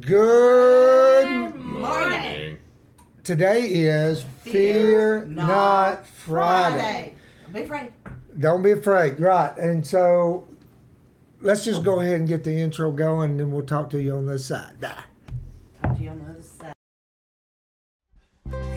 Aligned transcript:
Good 0.00 1.54
morning. 1.56 2.58
Today 3.24 3.66
is 3.66 4.24
Fear 4.42 5.26
Not 5.26 6.06
Friday. 6.06 7.14
Don't 7.42 7.52
be 7.52 7.62
afraid. 7.62 7.92
Don't 8.38 8.62
be 8.62 8.70
afraid. 8.70 9.20
Right. 9.20 9.54
And 9.58 9.86
so 9.86 10.48
let's 11.42 11.64
just 11.64 11.84
go 11.84 12.00
ahead 12.00 12.20
and 12.20 12.28
get 12.28 12.42
the 12.42 12.52
intro 12.52 12.90
going 12.90 13.32
and 13.32 13.40
then 13.40 13.50
we'll 13.50 13.66
talk 13.66 13.90
to 13.90 14.00
you 14.00 14.14
on 14.14 14.24
this 14.24 14.46
side. 14.46 14.80
Bye. 14.80 14.94
Talk 15.82 15.98
to 15.98 16.02
you 16.02 16.10
on 16.10 16.18
the 16.20 16.30
other 16.30 16.42
side. 16.42 16.72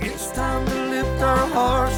It's 0.01 0.31
time 0.31 0.67
to 0.67 0.85
lift 0.87 1.21
our 1.21 1.47
hearts 1.47 1.94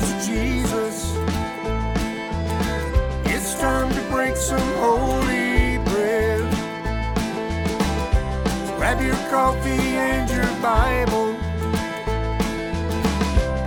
coffee 9.30 9.70
and 9.70 10.30
your 10.30 10.46
Bible. 10.62 11.36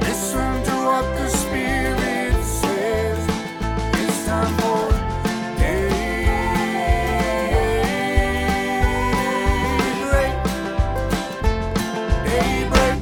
Listen 0.00 0.62
to 0.64 0.70
what 0.86 1.04
the 1.18 1.28
Spirit 1.28 2.42
says. 2.42 3.28
It's 3.92 4.26
time 4.26 4.56
for 4.56 4.90
daybreak. 5.58 6.00
Daybreak. 12.24 12.98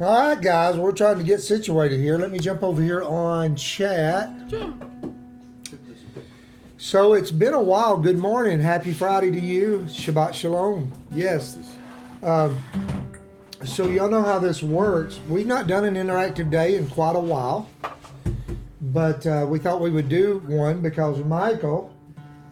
All 0.00 0.28
right, 0.28 0.40
guys, 0.40 0.76
we're 0.76 0.92
trying 0.92 1.18
to 1.18 1.24
get 1.24 1.40
situated 1.42 1.98
here. 1.98 2.18
Let 2.18 2.30
me 2.30 2.38
jump 2.38 2.62
over 2.62 2.80
here 2.80 3.02
on 3.02 3.56
chat. 3.56 4.30
So 6.84 7.14
it's 7.14 7.30
been 7.30 7.54
a 7.54 7.62
while. 7.62 7.96
Good 7.96 8.18
morning. 8.18 8.60
Happy 8.60 8.92
Friday 8.92 9.30
to 9.30 9.40
you. 9.40 9.86
Shabbat 9.88 10.34
Shalom. 10.34 10.92
Yes. 11.10 11.56
Um, 12.22 12.62
so 13.64 13.88
y'all 13.88 14.10
know 14.10 14.22
how 14.22 14.38
this 14.38 14.62
works. 14.62 15.18
We've 15.26 15.46
not 15.46 15.66
done 15.66 15.86
an 15.86 15.94
interactive 15.94 16.50
day 16.50 16.76
in 16.76 16.86
quite 16.88 17.16
a 17.16 17.20
while, 17.20 17.70
but 18.82 19.26
uh, 19.26 19.46
we 19.48 19.58
thought 19.58 19.80
we 19.80 19.88
would 19.88 20.10
do 20.10 20.42
one 20.46 20.82
because 20.82 21.24
Michael, 21.24 21.96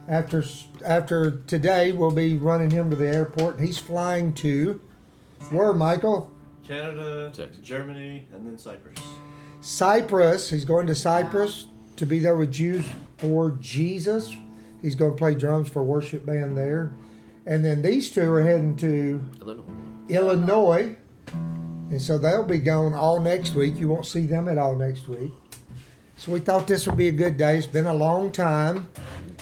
after 0.09 0.43
after 0.83 1.33
today, 1.47 1.93
we'll 1.93 2.11
be 2.11 2.39
running 2.39 2.71
him 2.71 2.89
to 2.89 2.97
the 2.97 3.07
airport. 3.07 3.61
He's 3.61 3.77
flying 3.77 4.33
to 4.37 4.81
where, 5.51 5.75
Michael? 5.75 6.33
Canada, 6.67 7.31
Texas. 7.35 7.59
Germany, 7.63 8.27
and 8.33 8.47
then 8.47 8.57
Cyprus. 8.57 8.99
Cyprus. 9.61 10.49
He's 10.49 10.65
going 10.65 10.87
to 10.87 10.95
Cyprus 10.95 11.67
to 11.97 12.07
be 12.07 12.19
there 12.19 12.35
with 12.35 12.51
Jews 12.51 12.87
for 13.23 13.53
Jesus. 13.61 14.35
He's 14.83 14.97
going 14.97 15.13
to 15.13 15.17
play 15.17 15.37
drums 15.37 15.69
for 15.69 15.85
worship 15.85 16.27
band 16.27 16.59
there. 16.59 16.93
And 17.47 17.65
then 17.65 17.81
these 17.81 18.11
two 18.11 18.31
are 18.33 18.43
heading 18.43 18.77
to 18.79 19.23
Illinois. 19.41 19.63
Illinois. 20.09 20.97
And 21.91 22.03
so 22.03 22.19
they'll 22.19 22.43
be 22.43 22.59
gone 22.59 22.95
all 22.95 23.21
next 23.21 23.55
week. 23.55 23.77
You 23.77 23.89
won't 23.89 24.07
see 24.07 24.27
them 24.27 24.49
at 24.49 24.59
all 24.59 24.75
next 24.75 25.09
week. 25.09 25.31
So 26.17 26.33
we 26.33 26.41
thought 26.41 26.67
this 26.67 26.87
would 26.87 26.97
be 26.97 27.09
a 27.09 27.13
good 27.13 27.37
day. 27.37 27.59
It's 27.59 27.67
been 27.67 27.87
a 27.87 27.95
long 27.95 28.33
time. 28.33 28.89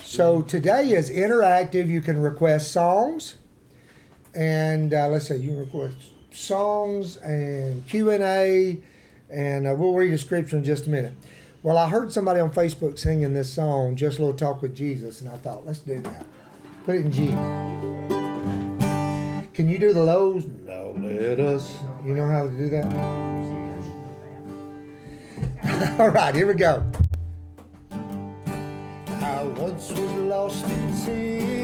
So 0.04 0.42
today 0.42 0.90
is 0.90 1.10
interactive. 1.10 1.88
You 1.88 2.02
can 2.02 2.20
request 2.20 2.72
songs. 2.72 3.36
And 4.34 4.92
uh, 4.92 5.08
let's 5.08 5.28
say 5.28 5.38
you 5.38 5.56
request 5.56 5.96
songs 6.32 7.16
and 7.18 7.86
Q&A. 7.86 8.78
And 9.30 9.66
uh, 9.66 9.74
we'll 9.74 9.94
read 9.94 10.12
a 10.12 10.18
scripture 10.18 10.58
in 10.58 10.64
just 10.64 10.86
a 10.86 10.90
minute. 10.90 11.14
Well, 11.62 11.76
I 11.76 11.90
heard 11.90 12.10
somebody 12.10 12.40
on 12.40 12.50
Facebook 12.50 12.98
singing 12.98 13.34
this 13.34 13.52
song, 13.52 13.94
Just 13.94 14.18
a 14.18 14.22
Little 14.22 14.34
Talk 14.36 14.62
with 14.62 14.74
Jesus. 14.74 15.20
And 15.20 15.28
I 15.28 15.36
thought, 15.36 15.66
let's 15.66 15.80
do 15.80 16.00
that. 16.00 16.24
Put 16.86 16.94
it 16.96 17.04
in 17.04 17.12
G. 17.12 17.26
Can 19.52 19.68
you 19.68 19.78
do 19.78 19.92
the 19.92 20.02
lows? 20.02 20.46
No, 20.64 20.94
let 20.96 21.38
us. 21.38 21.76
You 22.02 22.14
know 22.14 22.26
how 22.26 22.44
to 22.44 22.50
do 22.50 22.70
that? 22.70 22.86
All 26.00 26.08
right, 26.08 26.34
here 26.34 26.46
we 26.46 26.54
go. 26.54 26.82
I 27.90 29.42
once 29.42 29.90
was 29.90 30.12
lost 30.12 30.64
in 30.64 30.96
sin, 30.96 31.59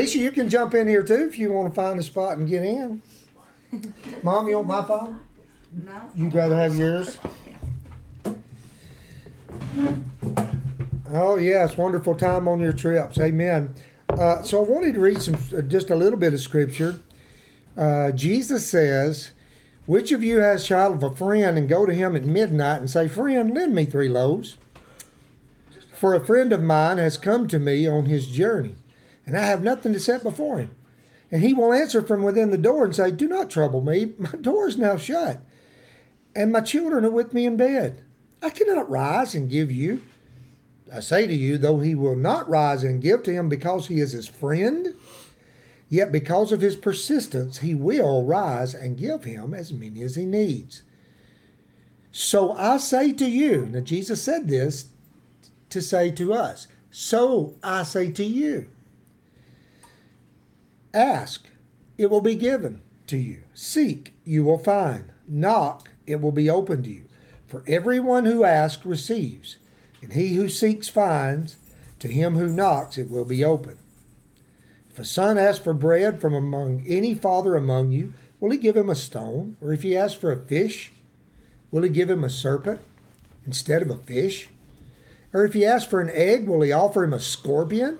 Alicia, 0.00 0.18
you 0.18 0.32
can 0.32 0.48
jump 0.48 0.72
in 0.72 0.88
here 0.88 1.02
too 1.02 1.28
if 1.28 1.38
you 1.38 1.52
want 1.52 1.68
to 1.68 1.74
find 1.74 2.00
a 2.00 2.02
spot 2.02 2.38
and 2.38 2.48
get 2.48 2.62
in. 2.62 3.02
Mom, 4.22 4.48
you 4.48 4.56
want 4.56 4.68
my 4.68 4.82
phone? 4.82 5.20
No? 5.84 6.10
You'd 6.14 6.34
rather 6.34 6.56
have 6.56 6.74
yours? 6.74 7.18
Oh, 11.12 11.36
yes, 11.36 11.76
wonderful 11.76 12.14
time 12.14 12.48
on 12.48 12.60
your 12.60 12.72
trips. 12.72 13.18
Amen. 13.18 13.74
Uh, 14.08 14.42
so 14.42 14.64
I 14.64 14.66
wanted 14.66 14.94
to 14.94 15.00
read 15.00 15.20
some, 15.20 15.34
uh, 15.54 15.60
just 15.60 15.90
a 15.90 15.94
little 15.94 16.18
bit 16.18 16.32
of 16.32 16.40
scripture. 16.40 16.98
Uh, 17.76 18.10
Jesus 18.12 18.66
says, 18.66 19.32
Which 19.84 20.12
of 20.12 20.24
you 20.24 20.38
has 20.38 20.66
child 20.66 20.94
of 20.94 21.02
a 21.02 21.14
friend 21.14 21.58
and 21.58 21.68
go 21.68 21.84
to 21.84 21.92
him 21.92 22.16
at 22.16 22.24
midnight 22.24 22.80
and 22.80 22.88
say, 22.88 23.06
Friend, 23.06 23.54
lend 23.54 23.74
me 23.74 23.84
three 23.84 24.08
loaves? 24.08 24.56
For 25.92 26.14
a 26.14 26.24
friend 26.24 26.54
of 26.54 26.62
mine 26.62 26.96
has 26.96 27.18
come 27.18 27.48
to 27.48 27.58
me 27.58 27.86
on 27.86 28.06
his 28.06 28.28
journey, 28.28 28.76
and 29.30 29.38
I 29.38 29.46
have 29.46 29.62
nothing 29.62 29.92
to 29.92 30.00
set 30.00 30.24
before 30.24 30.58
him. 30.58 30.74
And 31.30 31.40
he 31.40 31.54
will 31.54 31.72
answer 31.72 32.02
from 32.02 32.24
within 32.24 32.50
the 32.50 32.58
door 32.58 32.84
and 32.84 32.96
say, 32.96 33.12
Do 33.12 33.28
not 33.28 33.48
trouble 33.48 33.80
me, 33.80 34.12
my 34.18 34.32
door 34.32 34.66
is 34.66 34.76
now 34.76 34.96
shut, 34.96 35.40
and 36.34 36.50
my 36.50 36.60
children 36.60 37.04
are 37.04 37.12
with 37.12 37.32
me 37.32 37.46
in 37.46 37.56
bed. 37.56 38.02
I 38.42 38.50
cannot 38.50 38.90
rise 38.90 39.36
and 39.36 39.48
give 39.48 39.70
you. 39.70 40.02
I 40.92 40.98
say 40.98 41.28
to 41.28 41.32
you, 41.32 41.58
though 41.58 41.78
he 41.78 41.94
will 41.94 42.16
not 42.16 42.48
rise 42.48 42.82
and 42.82 43.00
give 43.00 43.22
to 43.22 43.32
him 43.32 43.48
because 43.48 43.86
he 43.86 44.00
is 44.00 44.10
his 44.10 44.26
friend, 44.26 44.96
yet 45.88 46.10
because 46.10 46.50
of 46.50 46.60
his 46.60 46.74
persistence, 46.74 47.58
he 47.58 47.76
will 47.76 48.24
rise 48.24 48.74
and 48.74 48.98
give 48.98 49.22
him 49.22 49.54
as 49.54 49.72
many 49.72 50.02
as 50.02 50.16
he 50.16 50.24
needs. 50.24 50.82
So 52.10 52.50
I 52.54 52.78
say 52.78 53.12
to 53.12 53.30
you, 53.30 53.66
now 53.66 53.78
Jesus 53.78 54.20
said 54.20 54.48
this 54.48 54.86
to 55.68 55.80
say 55.80 56.10
to 56.10 56.34
us, 56.34 56.66
so 56.90 57.54
I 57.62 57.84
say 57.84 58.10
to 58.10 58.24
you, 58.24 58.66
ask, 60.92 61.48
it 61.98 62.10
will 62.10 62.20
be 62.20 62.34
given 62.34 62.82
to 63.06 63.16
you. 63.16 63.42
Seek, 63.54 64.14
you 64.24 64.44
will 64.44 64.58
find. 64.58 65.12
Knock, 65.28 65.90
it 66.06 66.20
will 66.20 66.32
be 66.32 66.48
opened 66.48 66.84
to 66.84 66.90
you. 66.90 67.04
For 67.46 67.64
everyone 67.66 68.24
who 68.24 68.44
asks 68.44 68.86
receives, 68.86 69.56
and 70.00 70.12
he 70.12 70.34
who 70.34 70.48
seeks 70.48 70.88
finds, 70.88 71.56
To 71.98 72.08
him 72.08 72.36
who 72.36 72.48
knocks, 72.48 72.96
it 72.96 73.10
will 73.10 73.24
be 73.24 73.44
open. 73.44 73.78
If 74.88 74.98
a 74.98 75.04
son 75.04 75.38
asks 75.38 75.62
for 75.62 75.74
bread 75.74 76.20
from 76.20 76.34
among 76.34 76.84
any 76.86 77.14
father 77.14 77.56
among 77.56 77.92
you, 77.92 78.14
will 78.38 78.50
he 78.50 78.58
give 78.58 78.76
him 78.76 78.90
a 78.90 78.94
stone? 78.94 79.56
Or 79.60 79.72
if 79.72 79.82
he 79.82 79.96
asks 79.96 80.18
for 80.18 80.32
a 80.32 80.46
fish, 80.46 80.92
will 81.70 81.82
he 81.82 81.88
give 81.88 82.10
him 82.10 82.24
a 82.24 82.30
serpent 82.30 82.80
instead 83.46 83.82
of 83.82 83.90
a 83.90 83.98
fish? 83.98 84.48
Or 85.32 85.44
if 85.44 85.54
he 85.54 85.64
asks 85.64 85.88
for 85.88 86.00
an 86.00 86.10
egg, 86.12 86.48
will 86.48 86.62
he 86.62 86.72
offer 86.72 87.04
him 87.04 87.14
a 87.14 87.20
scorpion? 87.20 87.98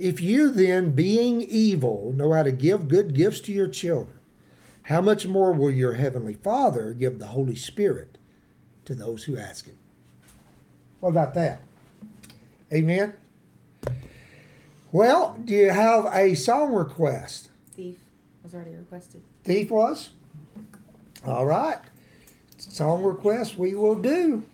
If 0.00 0.22
you 0.22 0.50
then, 0.50 0.92
being 0.92 1.42
evil, 1.42 2.14
know 2.16 2.32
how 2.32 2.42
to 2.42 2.52
give 2.52 2.88
good 2.88 3.12
gifts 3.14 3.40
to 3.40 3.52
your 3.52 3.68
children, 3.68 4.18
how 4.84 5.02
much 5.02 5.26
more 5.26 5.52
will 5.52 5.70
your 5.70 5.92
heavenly 5.92 6.32
Father 6.32 6.94
give 6.94 7.18
the 7.18 7.26
Holy 7.26 7.54
Spirit 7.54 8.16
to 8.86 8.94
those 8.94 9.24
who 9.24 9.36
ask 9.36 9.66
him? 9.66 9.76
What 11.00 11.10
about 11.10 11.34
that? 11.34 11.60
Amen. 12.72 13.12
Well, 14.90 15.38
do 15.44 15.52
you 15.52 15.68
have 15.68 16.06
a 16.14 16.34
song 16.34 16.72
request? 16.72 17.50
Thief 17.76 17.98
was 18.42 18.54
already 18.54 18.76
requested. 18.76 19.20
Thief 19.44 19.70
was? 19.70 20.10
All 21.26 21.44
right. 21.44 21.78
Song 22.56 23.02
request 23.02 23.58
we 23.58 23.74
will 23.74 23.96
do. 23.96 24.44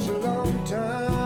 Such 0.00 0.08
a 0.08 0.18
long 0.18 0.64
time 0.64 1.19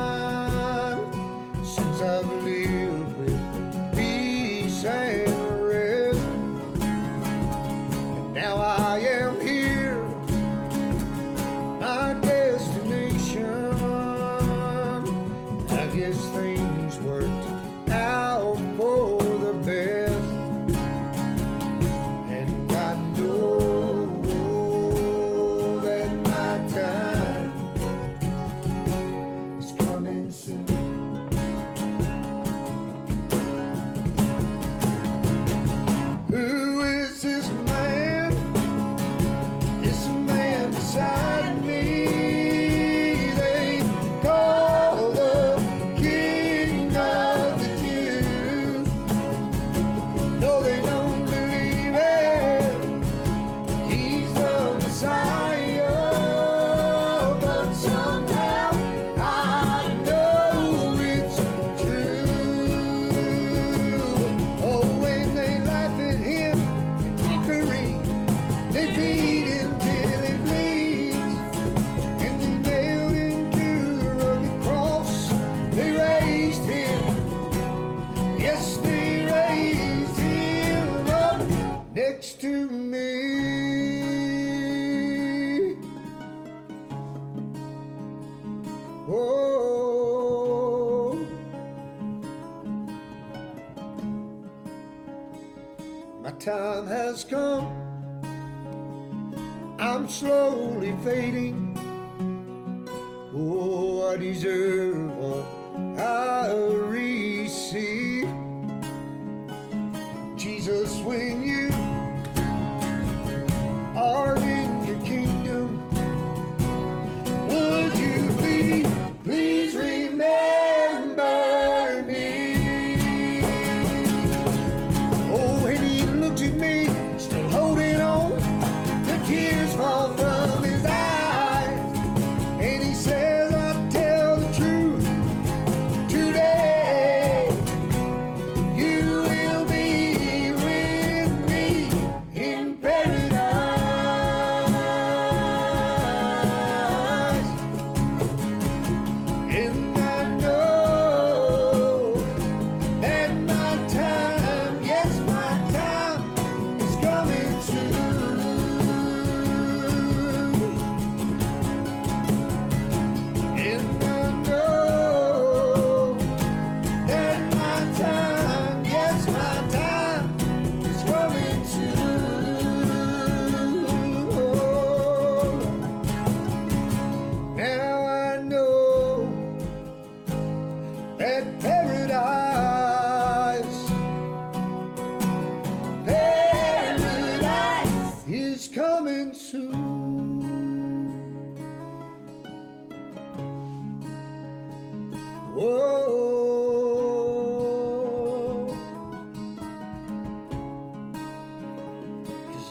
I'm 100.04 100.10
slowly 100.10 100.94
fading. 101.02 101.63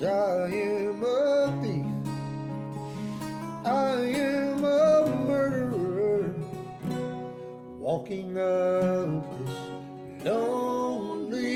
I 0.01 0.49
am 0.49 1.03
a 1.03 1.53
thief. 1.61 1.85
I 3.63 3.93
am 3.95 4.65
a 4.65 5.05
murderer. 5.27 6.33
Walking 7.77 8.37
up 8.37 9.23
this 9.39 10.25
lonely 10.25 11.53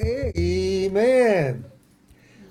Amen. 0.00 1.64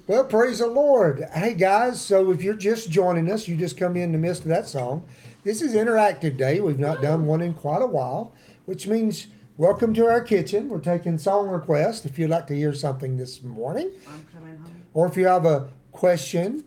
Well, 0.05 0.23
praise 0.23 0.59
the 0.59 0.67
Lord. 0.67 1.27
Hey 1.33 1.55
guys, 1.55 1.99
so 1.99 2.31
if 2.31 2.43
you're 2.43 2.53
just 2.53 2.91
joining 2.91 3.31
us, 3.31 3.47
you 3.47 3.55
just 3.55 3.77
come 3.77 3.95
in 3.95 4.11
the 4.11 4.17
midst 4.17 4.43
of 4.43 4.49
that 4.49 4.67
song. 4.67 5.05
This 5.43 5.61
is 5.61 5.73
interactive 5.73 6.37
day. 6.37 6.59
We've 6.59 6.79
not 6.79 7.01
done 7.01 7.25
one 7.25 7.41
in 7.41 7.53
quite 7.53 7.81
a 7.81 7.87
while, 7.87 8.33
which 8.65 8.87
means 8.87 9.27
welcome 9.57 9.93
to 9.93 10.05
our 10.05 10.21
kitchen. 10.21 10.67
We're 10.67 10.79
taking 10.79 11.17
song 11.17 11.47
requests 11.47 12.05
if 12.05 12.19
you'd 12.19 12.29
like 12.29 12.47
to 12.47 12.55
hear 12.55 12.73
something 12.73 13.17
this 13.17 13.41
morning, 13.41 13.91
I'm 14.07 14.25
coming 14.33 14.57
home. 14.57 14.83
or 14.93 15.07
if 15.07 15.15
you 15.15 15.27
have 15.27 15.45
a 15.45 15.69
question 15.91 16.65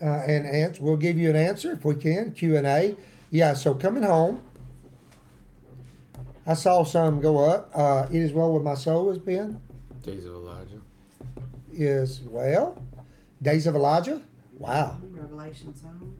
uh, 0.00 0.06
and 0.06 0.46
answer, 0.46 0.80
we'll 0.82 0.96
give 0.96 1.18
you 1.18 1.28
an 1.28 1.36
answer 1.36 1.72
if 1.72 1.84
we 1.84 1.96
can. 1.96 2.32
Q 2.32 2.56
and 2.56 2.66
A. 2.66 2.96
Yeah. 3.30 3.54
So 3.54 3.74
coming 3.74 4.04
home, 4.04 4.42
I 6.46 6.54
saw 6.54 6.84
some 6.84 7.20
go 7.20 7.44
up. 7.44 7.70
Uh, 7.74 8.06
it 8.10 8.16
is 8.16 8.32
well 8.32 8.52
with 8.54 8.62
my 8.62 8.74
soul 8.74 9.08
has 9.08 9.18
been. 9.18 9.60
Days 10.02 10.24
of 10.24 10.34
Elijah. 10.34 10.80
Is 11.72 12.20
well. 12.22 12.80
Days 13.42 13.66
of 13.66 13.74
Elijah. 13.74 14.22
Wow. 14.56 14.98
Revelation 15.10 15.74
song, 15.76 16.16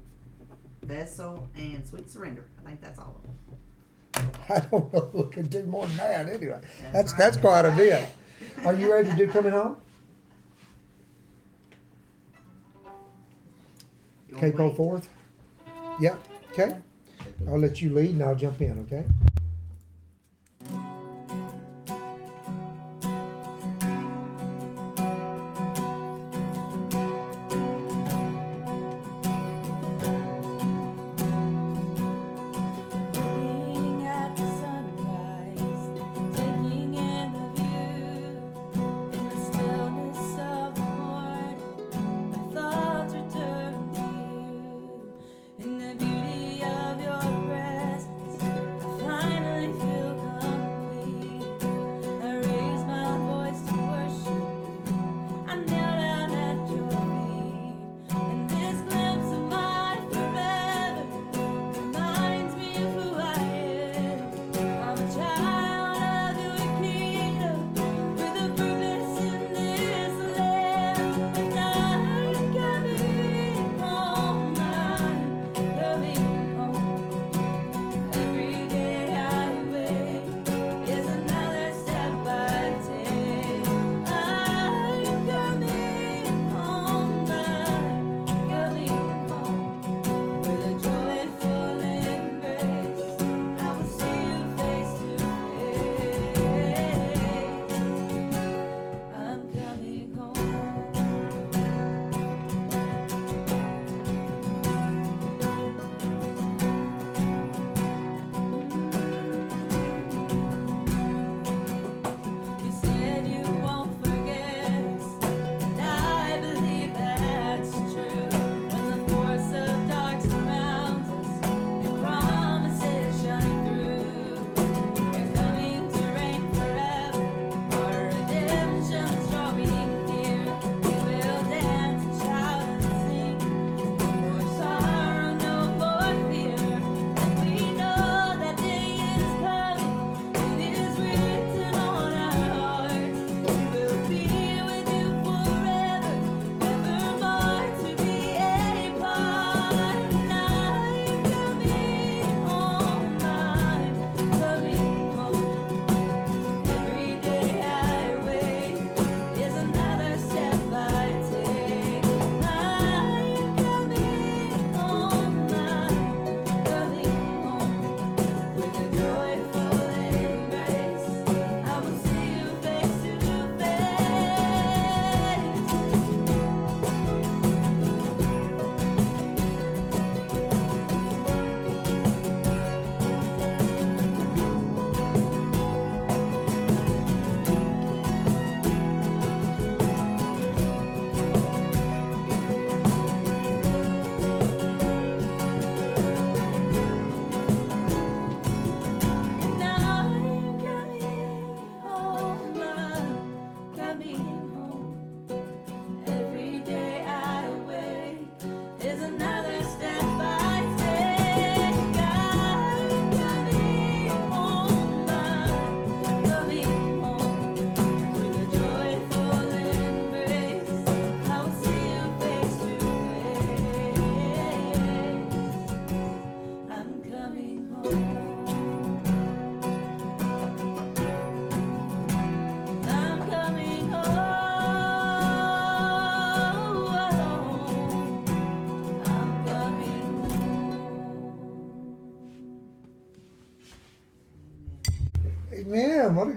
vessel, 0.88 1.48
and 1.54 1.86
sweet 1.86 2.10
surrender. 2.10 2.46
I 2.64 2.68
think 2.68 2.80
that's 2.80 2.98
all 2.98 3.20
of 3.20 3.22
them. 3.22 4.32
I 4.48 4.60
don't 4.60 4.92
know 4.92 5.10
who 5.12 5.28
can 5.28 5.46
do 5.46 5.62
more 5.64 5.86
than 5.86 5.96
that 5.98 6.28
anyway. 6.28 6.60
That's 6.92 6.92
That's 6.92 7.12
that's 7.12 7.36
quite 7.36 7.64
a 7.66 7.70
bit. 7.72 8.08
Are 8.64 8.74
you 8.74 8.90
ready 8.92 9.10
to 9.10 9.16
do 9.16 9.28
coming 9.28 9.52
home? 9.52 9.76
You 14.28 14.36
Okay, 14.36 14.50
go 14.50 14.68
wait? 14.68 14.76
forth. 14.76 15.08
Yeah, 16.00 16.16
okay. 16.52 16.76
I'll 17.46 17.58
let 17.58 17.80
you 17.82 17.90
lead 17.94 18.10
and 18.10 18.22
I'll 18.22 18.34
jump 18.34 18.60
in, 18.60 18.78
okay? 18.80 19.04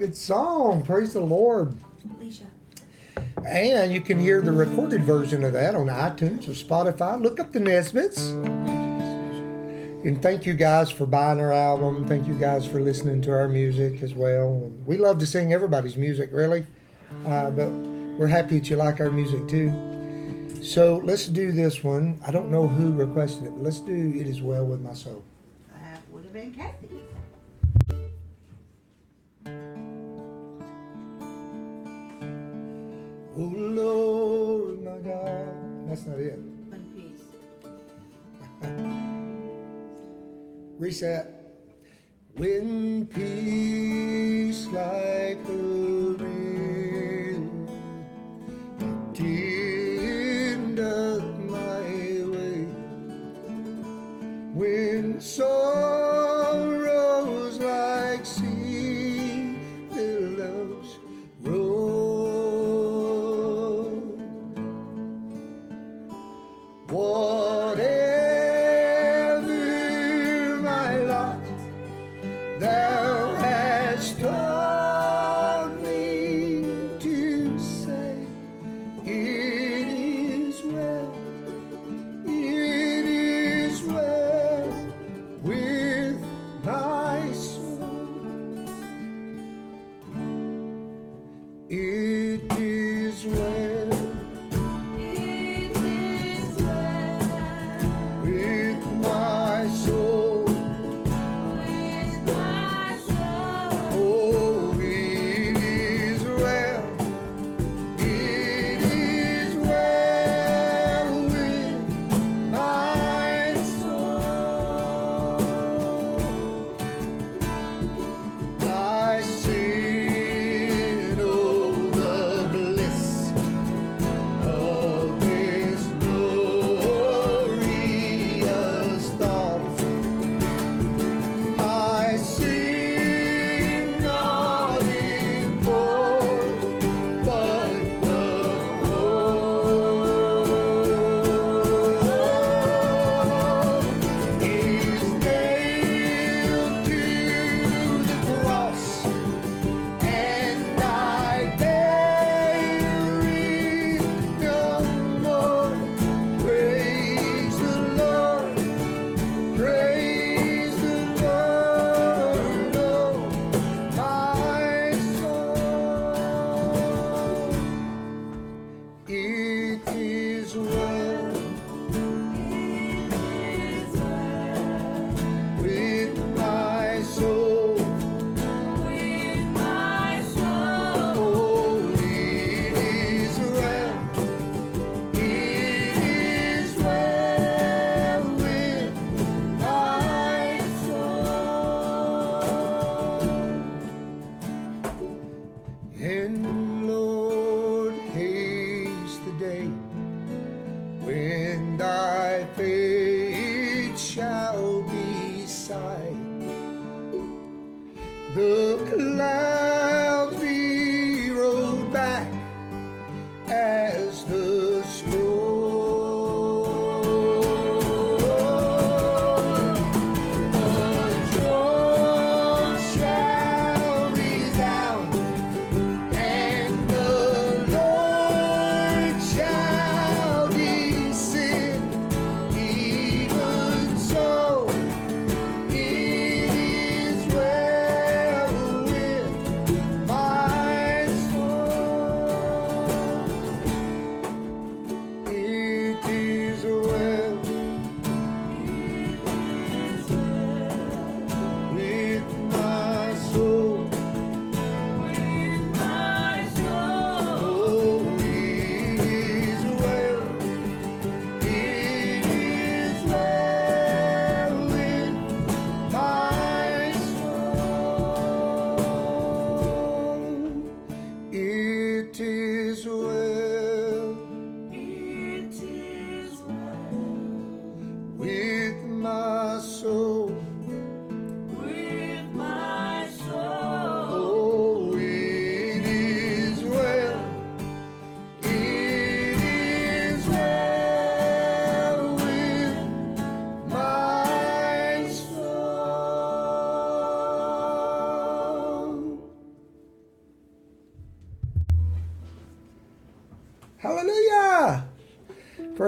Good 0.02 0.18
song. 0.18 0.82
Praise 0.82 1.14
the 1.14 1.20
Lord. 1.20 1.78
Alicia. 2.18 2.46
And 3.48 3.94
you 3.94 4.02
can 4.02 4.18
hear 4.18 4.42
the 4.42 4.52
recorded 4.52 5.04
version 5.04 5.44
of 5.44 5.54
that 5.54 5.76
on 5.76 5.90
iTunes 5.90 6.48
or 6.48 6.54
Spotify. 6.54 7.22
Look 7.22 7.40
up 7.40 7.52
the 7.52 7.60
Nesbits. 7.60 8.32
And 10.04 10.20
thank 10.20 10.48
you 10.48 10.56
guys 10.56 10.90
for 10.90 11.06
buying 11.06 11.40
our 11.40 11.54
album. 11.54 12.08
Thank 12.08 12.28
you 12.28 12.34
guys 12.34 12.66
for 12.66 12.82
listening 12.82 13.22
to 13.22 13.32
our 13.32 13.48
music 13.48 14.02
as 14.02 14.16
well. 14.16 14.72
We 14.88 14.98
love 14.98 15.20
to 15.20 15.28
sing 15.28 15.54
everybody's 15.54 15.98
music, 15.98 16.32
really. 16.34 16.66
Uh, 17.28 17.52
but 17.52 17.70
we're 17.70 18.26
happy 18.26 18.58
that 18.58 18.72
you 18.72 18.78
like 18.78 19.00
our 19.00 19.12
music 19.12 19.48
too. 19.48 19.72
So 20.64 21.00
let's 21.04 21.28
do 21.28 21.52
this 21.52 21.84
one. 21.84 22.20
I 22.26 22.32
don't 22.32 22.50
know 22.50 22.68
who 22.68 22.92
requested 22.92 23.44
it, 23.44 23.52
but 23.52 23.62
let's 23.62 23.82
do 23.82 24.14
It 24.16 24.26
Is 24.26 24.42
Well 24.42 24.66
With 24.66 24.82
My 24.82 24.96
Soul. 24.96 25.24
That 25.80 26.02
would 26.10 26.24
have 26.24 26.34
been 26.34 26.56
Kathy. 26.56 26.90
Oh 33.38 33.44
Lord, 33.44 34.84
my 34.84 34.98
God. 34.98 35.88
That's 35.88 36.06
not 36.06 36.20
it. 36.20 36.38
One 36.38 36.84
piece. 36.94 37.24
Reset. 40.78 41.38
When 42.36 43.06
peace 43.08 44.68
like 44.68 45.38
a 45.48 45.71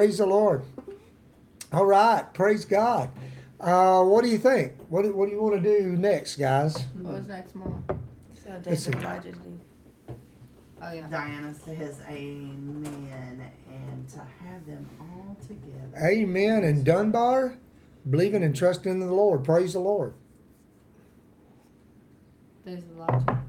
Praise 0.04 0.18
the 0.18 0.26
Lord. 0.26 0.64
All 1.72 1.86
right. 1.86 2.26
Praise 2.34 2.66
God. 2.66 3.10
Uh, 3.58 4.04
what 4.04 4.22
do 4.26 4.30
you 4.30 4.38
think? 4.38 4.74
What, 4.90 5.04
do- 5.04 5.16
what 5.16 5.28
do 5.28 5.32
you 5.32 5.42
want 5.42 5.64
to 5.64 5.80
do 5.80 5.96
next, 5.96 6.36
guys? 6.36 6.76
What 7.00 7.14
was 7.14 7.28
next, 7.28 7.56
Mom? 7.56 7.86
So 8.44 8.62
Listen. 8.66 8.92
David 8.92 9.06
Elijah's. 9.06 9.38
Oh, 10.82 10.92
yeah. 10.92 11.08
Diana 11.08 11.54
says 11.54 12.02
amen 12.10 13.50
and 13.72 14.10
to 14.10 14.18
have 14.20 14.66
them 14.66 14.90
all 15.00 15.38
together. 15.48 16.06
Amen. 16.06 16.66
And 16.66 16.84
Dunbar, 16.84 17.58
believing 18.10 18.44
and 18.44 18.54
trusting 18.54 18.92
in 18.92 19.00
the 19.00 19.06
Lord. 19.06 19.46
Praise 19.46 19.72
the 19.72 19.80
Lord. 19.80 20.14
There's 22.66 22.84
Elijah. 22.94 23.42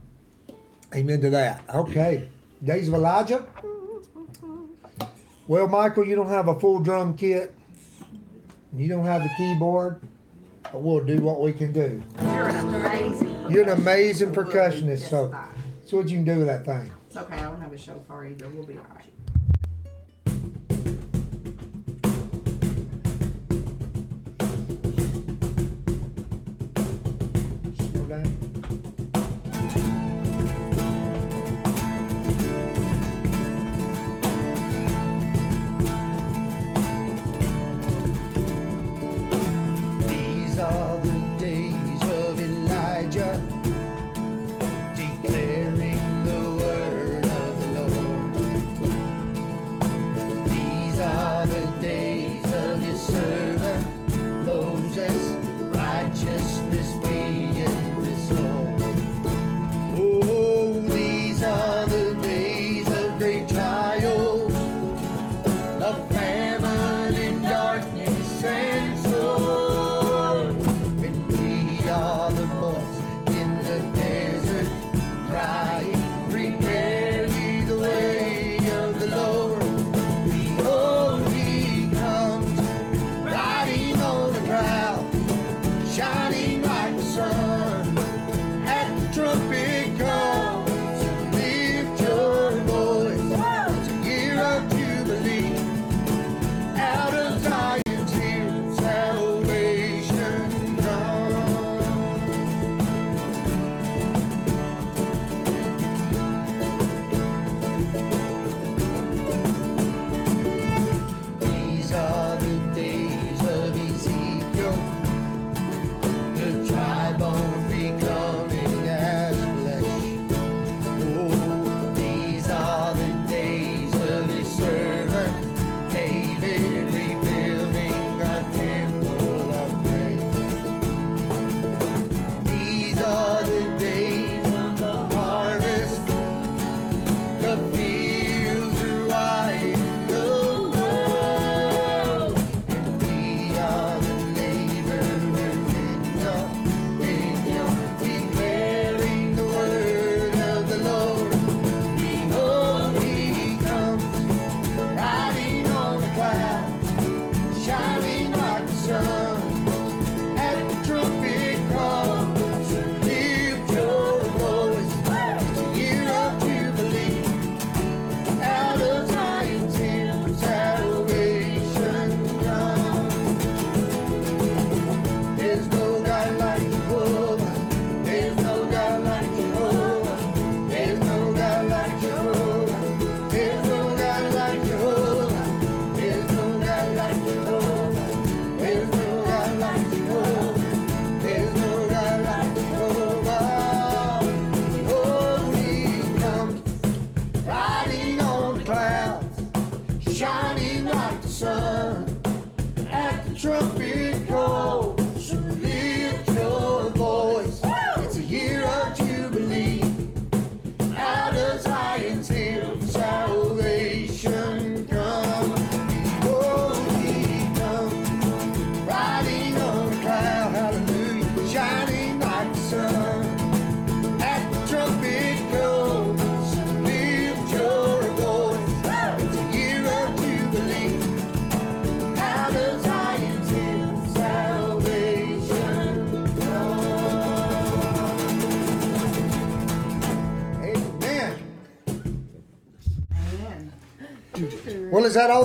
Amen 0.95 1.21
to 1.21 1.31
that. 1.31 1.64
Okay. 1.75 2.29
Days 2.62 2.87
of 2.87 2.95
Elijah. 2.95 3.45
Well, 5.46 5.68
Michael, 5.68 6.07
you 6.07 6.16
don't 6.16 6.28
have 6.28 6.48
a 6.48 6.59
full 6.59 6.80
drum 6.80 7.16
kit. 7.16 7.54
You 8.74 8.88
don't 8.88 9.04
have 9.04 9.22
the 9.22 9.30
keyboard. 9.37 10.00
But 10.62 10.80
we'll 10.83 11.04
do 11.04 11.20
what 11.20 11.40
we 11.40 11.52
can 11.52 11.72
do. 11.72 12.02
You're 12.20 12.48
an 12.48 12.74
amazing. 12.74 13.46
You're 13.50 13.62
an 13.64 13.78
amazing 13.78 14.33
percussionist, 14.33 15.09
so 15.11 15.33
see 15.85 15.96
what 15.96 16.09
you 16.09 16.16
can 16.16 16.24
do 16.24 16.38
with 16.38 16.46
that 16.46 16.64
thing. 16.64 16.90
It's 17.07 17.16
okay, 17.16 17.37
I 17.37 17.42
don't 17.42 17.61
have 17.61 17.72
a 17.72 17.78
shofar 17.78 18.26
either, 18.26 18.48
we'll 18.48 18.64
be 18.66 18.78
alright. 18.78 19.04
Slow 19.04 19.13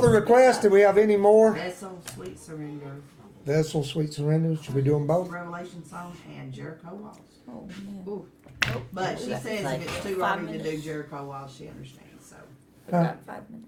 Well, 0.09 0.17
is 0.17 0.25
that 0.25 0.31
all 0.31 0.35
the 0.35 0.35
requests? 0.35 0.61
Do 0.61 0.69
we 0.69 0.81
have 0.81 0.97
any 0.97 1.15
more? 1.17 1.53
Vessel, 1.53 2.01
sweet 2.13 2.39
surrender, 2.39 3.01
Vessel, 3.45 3.83
sweet 3.83 4.13
surrender. 4.13 4.61
Should 4.61 4.75
we 4.75 4.81
do 4.81 4.91
them 4.93 5.07
both? 5.07 5.29
Revelation 5.29 5.83
song, 5.85 6.15
and 6.37 6.53
Jericho 6.53 6.93
walls. 6.93 7.17
Oh, 7.47 7.67
man. 7.67 8.03
Ooh. 8.07 8.27
Oh, 8.67 8.81
but 8.93 9.17
she 9.19 9.25
says 9.27 9.63
like 9.63 9.81
if 9.81 9.87
it's 9.97 10.05
too 10.05 10.19
five 10.19 10.39
early 10.43 10.51
to 10.53 10.57
do 10.59 10.63
minutes. 10.65 10.83
Jericho 10.83 11.25
walls, 11.25 11.55
she 11.55 11.67
understands, 11.67 12.25
so. 12.25 12.35
About 12.89 13.23
five 13.25 13.49
minutes. 13.49 13.67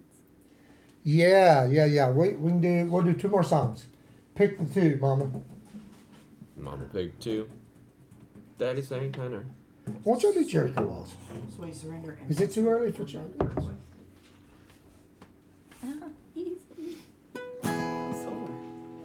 Yeah, 1.03 1.65
yeah, 1.67 1.85
yeah. 1.85 2.09
We, 2.11 2.29
we 2.33 2.51
can 2.51 2.61
do. 2.61 2.85
We'll 2.91 3.01
do 3.03 3.13
two 3.13 3.29
more 3.29 3.43
songs. 3.43 3.87
Pick 4.35 4.59
the 4.59 4.65
two, 4.81 4.97
Mama. 5.01 5.29
Mama 6.57 6.85
Pig 6.93 7.17
2. 7.19 7.49
Daddy 8.59 8.81
sang 8.83 9.11
tenor. 9.11 9.45
Won't 10.03 10.21
you 10.21 10.31
do 10.33 10.45
Jericho 10.45 10.85
Walls? 10.85 11.11
Sweet 11.55 11.75
surrender. 11.75 12.17
and- 12.21 12.29
Is 12.29 12.39
it 12.39 12.51
too 12.51 12.67
early 12.69 12.91
for 12.91 13.03
Jericho? 13.03 13.71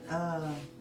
嗯。 0.09 0.76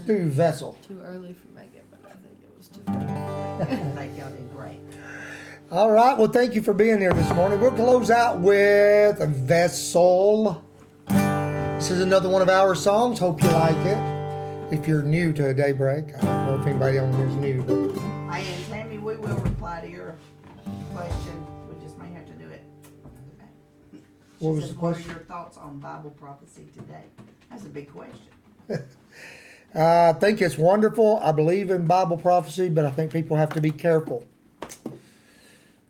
Not 0.00 0.08
Let's 0.08 0.18
been 0.20 0.28
do 0.28 0.34
vessel. 0.34 0.78
too 0.86 1.00
early 1.04 1.34
for 1.34 1.48
Megan, 1.54 1.82
but 1.90 2.00
I 2.06 2.14
think 2.14 2.38
it 2.42 2.56
was 2.56 2.68
too 2.68 2.82
early. 2.88 3.92
I 4.00 4.06
think 4.06 4.18
y'all 4.18 4.30
did 4.30 4.52
great. 4.54 4.80
All 5.70 5.90
right. 5.90 6.16
Well, 6.18 6.28
thank 6.28 6.54
you 6.54 6.62
for 6.62 6.74
being 6.74 6.98
here 6.98 7.12
this 7.12 7.30
morning. 7.34 7.60
We'll 7.60 7.70
close 7.72 8.10
out 8.10 8.40
with 8.40 9.20
a 9.20 9.26
vessel. 9.26 10.64
This 11.08 11.90
is 11.90 12.00
another 12.00 12.28
one 12.28 12.42
of 12.42 12.48
our 12.48 12.74
songs. 12.74 13.18
Hope 13.18 13.42
you 13.42 13.48
like 13.50 13.76
it. 13.86 14.72
If 14.72 14.86
you're 14.86 15.02
new 15.02 15.32
to 15.32 15.52
Daybreak, 15.54 16.14
I 16.16 16.20
don't 16.20 16.46
know 16.46 16.58
if 16.60 16.66
anybody 16.66 16.98
on 16.98 17.12
here 17.14 17.26
is 17.26 17.34
new, 17.36 17.62
but 17.62 18.00
Hey, 18.34 18.54
and 18.54 18.64
Tammy, 18.66 18.98
we 18.98 19.16
will 19.16 19.36
reply 19.36 19.80
to 19.80 19.88
your 19.90 20.16
question. 20.94 21.46
We 21.68 21.82
just 21.84 21.98
may 21.98 22.08
have 22.12 22.24
to 22.26 22.32
do 22.34 22.48
it. 22.48 22.62
She 23.90 23.98
What 24.38 24.54
was 24.54 24.66
said, 24.66 24.74
the 24.76 24.78
What 24.80 24.88
are 24.90 24.92
question? 24.94 25.10
your 25.10 25.20
thoughts 25.24 25.56
on 25.56 25.78
Bible 25.80 26.10
prophecy 26.10 26.68
today? 26.72 27.02
That's 27.50 27.64
a 27.64 27.68
big 27.68 27.90
question. 27.92 28.20
I 29.74 30.14
think 30.14 30.42
it's 30.42 30.58
wonderful. 30.58 31.20
I 31.22 31.32
believe 31.32 31.70
in 31.70 31.86
Bible 31.86 32.16
prophecy, 32.16 32.68
but 32.68 32.84
I 32.84 32.90
think 32.90 33.12
people 33.12 33.36
have 33.36 33.52
to 33.54 33.60
be 33.60 33.70
careful. 33.70 34.26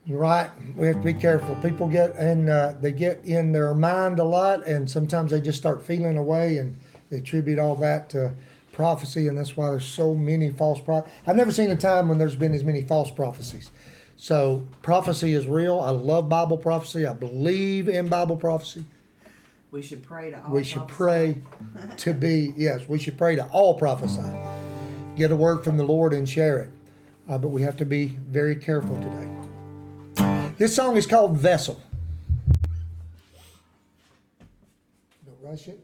You're 0.05 0.19
right. 0.19 0.51
We 0.77 0.87
have 0.89 0.97
to 0.97 1.03
be 1.03 1.15
careful. 1.15 1.55
People 1.57 1.89
get 1.89 2.17
in, 2.17 2.49
uh, 2.49 2.77
they 2.81 2.93
get 2.93 3.25
in 3.25 3.53
their 3.53 3.75
mind 3.75 4.19
a 4.19 4.25
lot, 4.25 4.67
and 4.67 4.91
sometimes 4.91 5.31
they 5.31 5.41
just 5.41 5.59
start 5.59 5.85
feeling 5.87 6.19
away, 6.19 6.59
and 6.59 6.77
they 7.11 7.19
attribute 7.19 7.59
all 7.59 7.77
that 7.77 8.11
to 8.11 8.33
prophecy, 8.73 9.29
and 9.29 9.39
that's 9.39 9.57
why 9.57 9.71
there's 9.71 9.85
so 9.85 10.15
many 10.15 10.51
false 10.51 10.81
pro. 10.81 11.07
I've 11.27 11.37
never 11.37 11.53
seen 11.53 11.71
a 11.71 11.77
time 11.77 12.09
when 12.09 12.19
there's 12.19 12.37
been 12.37 12.55
as 12.55 12.65
many 12.65 12.83
false 12.83 13.11
prophecies. 13.11 13.71
So 14.17 14.67
prophecy 14.83 15.33
is 15.33 15.47
real. 15.47 15.81
I 15.81 15.91
love 15.91 16.29
Bible 16.29 16.59
prophecy. 16.59 17.07
I 17.07 17.15
believe 17.15 17.89
in 17.89 18.09
Bible 18.09 18.37
prophecy. 18.37 18.85
We 19.71 19.83
should 19.83 20.03
pray 20.03 20.31
to 20.31 20.43
all. 20.45 20.51
We 20.53 20.65
should 20.65 20.89
pray 20.89 21.43
to 21.99 22.13
be, 22.13 22.53
yes, 22.57 22.89
we 22.89 22.99
should 22.99 23.17
pray 23.17 23.37
to 23.37 23.47
all 23.47 23.79
prophesy. 23.79 24.23
Get 25.17 25.31
a 25.31 25.37
word 25.37 25.63
from 25.63 25.77
the 25.77 25.85
Lord 25.85 26.13
and 26.13 26.29
share 26.29 26.59
it. 26.59 26.71
Uh, 27.29 27.39
but 27.39 27.49
we 27.49 27.63
have 27.63 27.77
to 27.77 27.85
be 27.85 28.07
very 28.29 28.57
careful 28.57 28.97
today. 28.97 30.53
This 30.59 30.75
song 30.75 30.97
is 30.97 31.07
called 31.07 31.37
Vessel. 31.39 31.81
Don't 35.25 35.51
rush 35.51 35.69
it. 35.69 35.79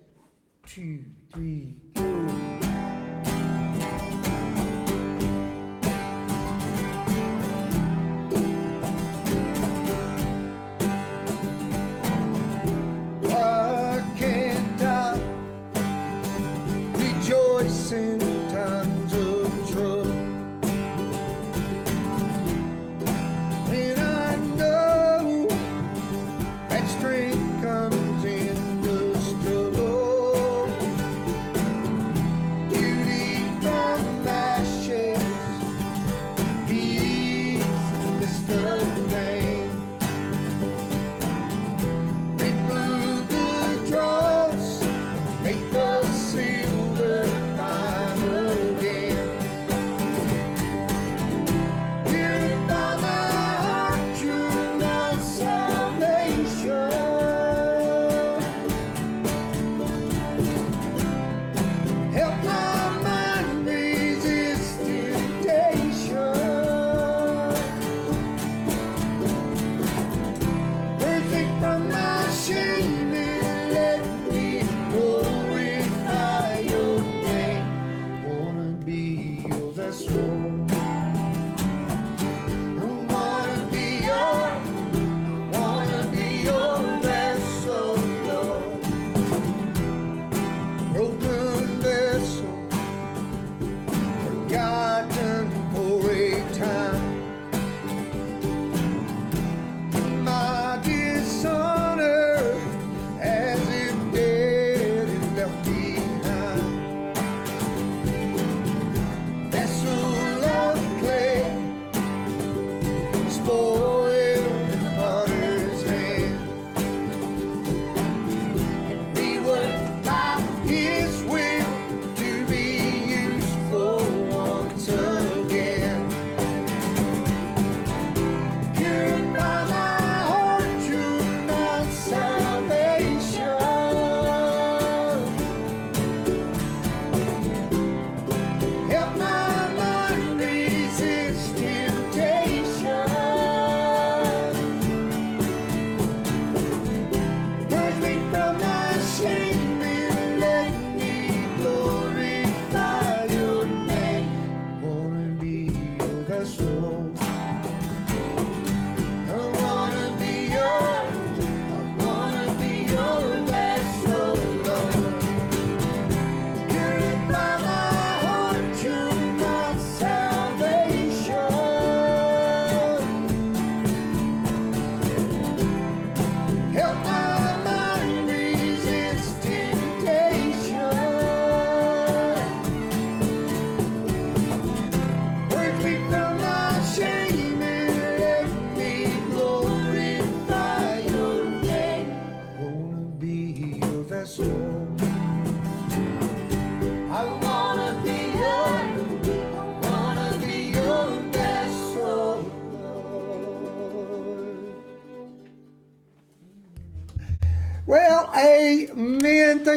Two, 0.67 1.05
three, 1.33 1.75
go. 1.95 2.66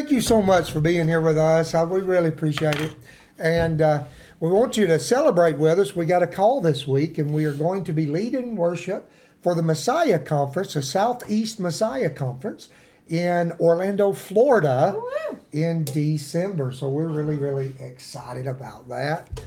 Thank 0.09 0.23
you 0.23 0.27
so 0.27 0.41
much 0.41 0.71
for 0.71 0.81
being 0.81 1.07
here 1.07 1.21
with 1.21 1.37
us. 1.37 1.75
I, 1.75 1.83
we 1.83 2.01
really 2.01 2.29
appreciate 2.29 2.81
it. 2.81 2.95
And 3.37 3.79
uh, 3.79 4.05
we 4.39 4.49
want 4.49 4.75
you 4.75 4.87
to 4.87 4.97
celebrate 4.97 5.59
with 5.59 5.77
us. 5.77 5.95
We 5.95 6.07
got 6.07 6.23
a 6.23 6.27
call 6.27 6.61
this 6.61 6.87
week, 6.87 7.19
and 7.19 7.31
we 7.31 7.45
are 7.45 7.53
going 7.53 7.83
to 7.83 7.93
be 7.93 8.07
leading 8.07 8.55
worship 8.55 9.07
for 9.43 9.53
the 9.53 9.61
Messiah 9.61 10.17
Conference, 10.17 10.73
the 10.73 10.81
Southeast 10.81 11.59
Messiah 11.59 12.09
Conference 12.09 12.69
in 13.07 13.51
Orlando, 13.59 14.11
Florida 14.11 14.95
Woo! 14.95 15.39
in 15.51 15.83
December. 15.83 16.71
So 16.71 16.89
we're 16.89 17.09
really, 17.09 17.35
really 17.35 17.75
excited 17.79 18.47
about 18.47 18.89
that. 18.89 19.41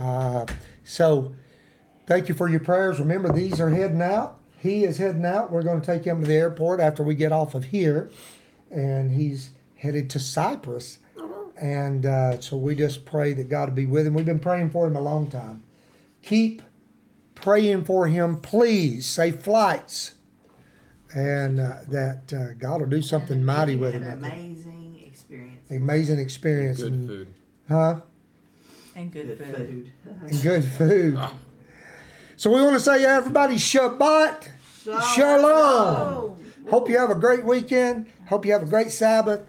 Uh, 0.00 0.46
so 0.84 1.34
thank 2.06 2.28
you 2.28 2.36
for 2.36 2.48
your 2.48 2.60
prayers. 2.60 3.00
Remember, 3.00 3.32
these 3.32 3.60
are 3.60 3.68
heading 3.68 4.00
out. 4.00 4.38
He 4.60 4.84
is 4.84 4.96
heading 4.96 5.26
out. 5.26 5.50
We're 5.50 5.64
going 5.64 5.80
to 5.80 5.86
take 5.86 6.04
him 6.04 6.20
to 6.20 6.26
the 6.28 6.34
airport 6.34 6.78
after 6.78 7.02
we 7.02 7.16
get 7.16 7.32
off 7.32 7.56
of 7.56 7.64
here. 7.64 8.12
And 8.70 9.10
he's 9.10 9.50
headed 9.84 10.08
to 10.10 10.18
Cyprus. 10.18 10.98
And 11.56 12.06
uh, 12.06 12.40
so 12.40 12.56
we 12.56 12.74
just 12.74 13.04
pray 13.04 13.32
that 13.34 13.48
God 13.48 13.68
will 13.68 13.76
be 13.76 13.86
with 13.86 14.06
him. 14.06 14.14
We've 14.14 14.24
been 14.24 14.40
praying 14.40 14.70
for 14.70 14.86
him 14.86 14.96
a 14.96 15.00
long 15.00 15.30
time. 15.30 15.62
Keep 16.22 16.62
praying 17.34 17.84
for 17.84 18.08
him, 18.08 18.40
please. 18.40 19.06
Safe 19.06 19.40
flights. 19.40 20.14
And 21.14 21.60
uh, 21.60 21.76
that 21.88 22.32
uh, 22.32 22.54
God 22.58 22.80
will 22.80 22.88
do 22.88 23.02
something 23.02 23.44
mighty 23.44 23.76
with 23.76 23.94
him. 23.94 24.02
An 24.02 24.24
amazing 24.24 25.04
experience. 25.06 25.70
amazing 25.70 26.18
experience. 26.18 26.82
Good 26.82 26.92
and, 26.92 27.08
food. 27.08 27.34
Huh? 27.68 28.00
And 28.96 29.12
good, 29.12 29.38
food. 29.38 29.92
And 30.22 30.42
good 30.42 30.64
food. 30.64 31.20
So 32.36 32.50
we 32.50 32.62
want 32.62 32.74
to 32.74 32.80
say, 32.80 33.04
everybody, 33.04 33.56
Shabbat. 33.56 34.48
Shalom. 35.14 36.36
Hope 36.68 36.88
you 36.88 36.98
have 36.98 37.10
a 37.10 37.14
great 37.14 37.44
weekend. 37.44 38.10
Hope 38.26 38.44
you 38.44 38.52
have 38.52 38.62
a 38.62 38.66
great 38.66 38.90
Sabbath. 38.90 39.46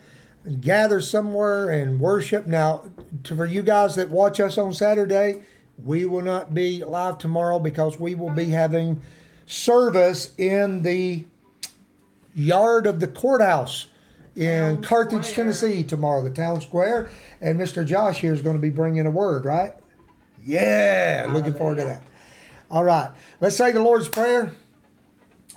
Gather 0.61 1.01
somewhere 1.01 1.69
and 1.69 1.99
worship. 1.99 2.45
Now, 2.45 2.83
to, 3.23 3.35
for 3.35 3.45
you 3.45 3.63
guys 3.63 3.95
that 3.95 4.09
watch 4.09 4.39
us 4.39 4.57
on 4.57 4.73
Saturday, 4.73 5.43
we 5.83 6.05
will 6.05 6.21
not 6.21 6.53
be 6.53 6.83
live 6.83 7.17
tomorrow 7.17 7.59
because 7.59 7.99
we 7.99 8.15
will 8.15 8.29
be 8.29 8.45
having 8.45 9.01
service 9.47 10.31
in 10.37 10.81
the 10.81 11.25
yard 12.35 12.85
of 12.87 12.99
the 12.99 13.07
courthouse 13.07 13.87
in 14.35 14.81
Carthage. 14.81 15.31
Tennessee 15.31 15.83
tomorrow, 15.83 16.23
the 16.23 16.29
town 16.29 16.61
square. 16.61 17.09
And 17.41 17.59
Mr. 17.59 17.85
Josh 17.85 18.19
here 18.19 18.33
is 18.33 18.41
going 18.41 18.55
to 18.55 18.61
be 18.61 18.69
bringing 18.69 19.05
a 19.05 19.11
word, 19.11 19.45
right? 19.45 19.73
Yeah, 20.43 21.27
looking 21.29 21.53
forward 21.53 21.77
to 21.77 21.85
that. 21.85 22.03
All 22.69 22.83
right, 22.83 23.09
let's 23.41 23.55
say 23.55 23.71
the 23.71 23.81
Lord's 23.81 24.07
Prayer 24.07 24.53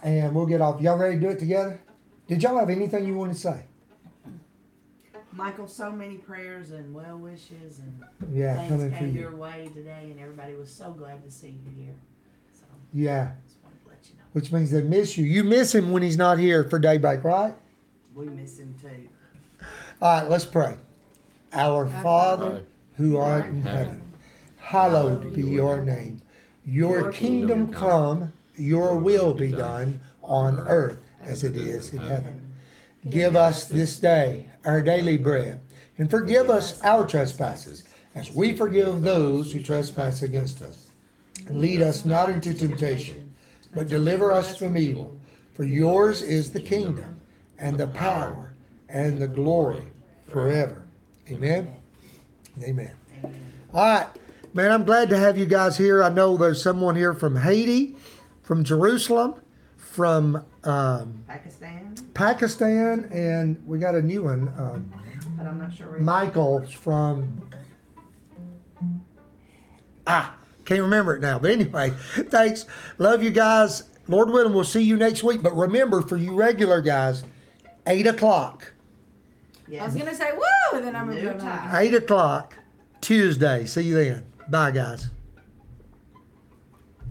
and 0.03 0.35
we'll 0.35 0.47
get 0.47 0.61
off. 0.61 0.81
Y'all 0.81 0.99
ready 0.99 1.17
to 1.17 1.21
do 1.21 1.29
it 1.29 1.39
together? 1.39 1.81
Did 2.27 2.43
y'all 2.43 2.59
have 2.59 2.71
anything 2.71 3.07
you 3.07 3.15
want 3.15 3.33
to 3.33 3.39
say? 3.39 3.65
Michael, 5.33 5.69
so 5.69 5.91
many 5.93 6.17
prayers 6.17 6.71
and 6.71 6.93
well 6.95 7.19
wishes 7.19 7.79
and 7.81 8.03
Yeah, 8.33 8.57
things 8.57 8.71
coming 8.71 8.91
for 8.91 8.99
came 8.99 9.15
you. 9.15 9.21
your 9.21 9.37
way 9.37 9.71
today, 9.75 10.09
and 10.11 10.19
everybody 10.21 10.55
was 10.55 10.73
so 10.73 10.91
glad 10.93 11.23
to 11.25 11.31
see 11.31 11.49
you 11.49 11.85
here. 11.85 11.95
So 12.53 12.65
Yeah, 12.93 13.33
just 13.47 13.59
wanted 13.63 13.83
to 13.85 13.89
let 13.91 13.99
you 14.05 14.15
know 14.17 14.25
which 14.33 14.51
means 14.53 14.71
they 14.71 14.83
miss 14.83 15.17
you. 15.19 15.25
You 15.25 15.45
miss 15.45 15.75
him 15.75 15.91
when 15.93 16.03
he's 16.03 16.17
not 16.17 16.39
here 16.39 16.65
for 16.65 16.79
daybreak, 16.79 17.25
right? 17.25 17.55
we 18.15 18.27
miss 18.27 18.59
him 18.59 18.75
too. 18.83 19.09
All 20.03 20.21
right, 20.23 20.29
let's 20.29 20.45
pray. 20.45 20.77
Our 21.53 21.89
Father 22.03 22.65
who 22.97 23.17
art 23.17 23.47
in 23.47 23.63
heaven, 23.63 24.03
hallowed 24.57 25.33
be 25.35 25.43
your 25.43 25.85
name. 25.85 26.21
Your 26.67 27.13
kingdom 27.13 27.73
come, 27.73 28.33
your 28.57 28.97
will 28.97 29.33
be 29.35 29.53
done 29.53 30.01
on 30.23 30.59
earth 30.59 30.99
as 31.23 31.45
it 31.45 31.57
is 31.57 31.93
in 31.93 31.99
heaven. 32.01 32.53
Give 33.09 33.37
us 33.37 33.65
this 33.67 33.99
day 33.99 34.49
our 34.69 34.83
daily 34.83 35.17
bread, 35.17 35.59
and 35.97 36.11
forgive 36.11 36.51
us 36.51 36.79
our 36.83 37.07
trespasses, 37.07 37.85
as 38.15 38.31
we 38.31 38.55
forgive 38.55 39.01
those 39.01 39.51
who 39.51 39.63
trespass 39.63 40.23
against 40.23 40.61
us. 40.61 40.89
Lead 41.49 41.81
us 41.81 42.05
not 42.05 42.29
into 42.29 42.53
temptation, 42.53 43.35
but 43.75 43.89
deliver 43.89 44.31
us 44.31 44.59
from 44.59 44.77
evil. 44.77 45.19
For 45.55 45.65
yours 45.65 46.21
is 46.21 46.53
the 46.53 46.61
kingdom, 46.61 47.19
and 47.59 47.79
the 47.79 47.87
power, 47.87 48.53
and 48.91 49.17
the 49.17 49.27
glory 49.27 49.85
forever. 50.31 50.83
Amen. 51.31 51.75
Amen. 52.63 52.93
All 53.73 53.83
right, 53.83 54.07
man, 54.53 54.71
I'm 54.71 54.85
glad 54.85 55.09
to 55.09 55.19
have 55.19 55.39
you 55.39 55.47
guys 55.47 55.79
here. 55.79 56.03
I 56.03 56.11
know 56.11 56.37
there's 56.37 56.63
someone 56.63 56.95
here 56.95 57.15
from 57.15 57.37
Haiti, 57.37 57.97
from 58.43 58.65
Jerusalem, 58.65 59.37
from 59.99 60.45
um, 60.63 61.25
Pakistan, 61.27 61.93
Pakistan, 62.15 63.09
and 63.13 63.61
we 63.67 63.81
got 63.81 63.97
a 63.97 64.01
new 64.01 64.23
one. 64.23 64.47
Um, 64.57 64.93
but 65.37 65.45
I'm 65.45 65.59
not 65.59 65.75
sure. 65.75 65.89
where- 65.91 65.99
Michael's 65.99 66.73
from. 66.73 67.51
Ah, 70.07 70.37
can't 70.65 70.83
remember 70.83 71.17
it 71.17 71.21
now. 71.21 71.41
But 71.41 71.51
anyway, 71.51 71.91
thanks. 72.31 72.65
Love 72.99 73.25
you 73.25 73.31
guys. 73.31 73.91
Lord 74.07 74.31
willing, 74.31 74.55
we'll 74.55 74.63
see 74.63 74.83
you 74.83 74.97
next 74.97 75.25
week. 75.25 75.43
But 75.43 75.57
remember, 75.57 76.01
for 76.03 76.17
you 76.17 76.33
regular 76.33 76.81
guys, 76.81 77.25
8 77.89 78.07
o'clock. 78.07 78.73
Yes. 79.67 79.83
I 79.83 79.87
was 79.87 79.95
gonna 79.97 80.15
say 80.15 80.31
woo, 80.33 80.79
and 80.79 80.87
then 80.87 80.95
I'm 80.95 81.09
gonna 81.09 81.21
New 81.21 81.33
go 81.33 81.39
time. 81.39 81.75
8 81.75 81.95
o'clock 81.95 82.55
Tuesday. 83.01 83.67
See 83.67 83.83
you 83.83 83.97
then. 83.97 84.27
Bye, 84.49 84.71
guys. 84.71 85.11